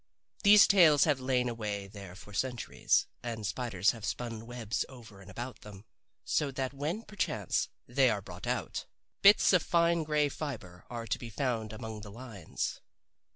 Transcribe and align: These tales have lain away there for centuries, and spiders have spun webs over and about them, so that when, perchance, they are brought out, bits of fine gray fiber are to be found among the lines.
These 0.41 0.65
tales 0.67 1.03
have 1.03 1.19
lain 1.19 1.47
away 1.47 1.85
there 1.85 2.15
for 2.15 2.33
centuries, 2.33 3.05
and 3.21 3.45
spiders 3.45 3.91
have 3.91 4.03
spun 4.03 4.47
webs 4.47 4.83
over 4.89 5.21
and 5.21 5.29
about 5.29 5.61
them, 5.61 5.85
so 6.25 6.49
that 6.49 6.73
when, 6.73 7.03
perchance, 7.03 7.69
they 7.85 8.09
are 8.09 8.19
brought 8.23 8.47
out, 8.47 8.87
bits 9.21 9.53
of 9.53 9.61
fine 9.61 10.01
gray 10.01 10.27
fiber 10.27 10.85
are 10.89 11.05
to 11.05 11.19
be 11.19 11.29
found 11.29 11.71
among 11.71 12.01
the 12.01 12.09
lines. 12.09 12.81